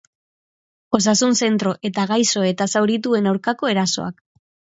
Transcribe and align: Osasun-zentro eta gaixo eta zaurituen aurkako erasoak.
Osasun-zentro 0.99 1.73
eta 1.91 2.07
gaixo 2.13 2.45
eta 2.53 2.67
zaurituen 2.77 3.31
aurkako 3.33 3.73
erasoak. 3.77 4.27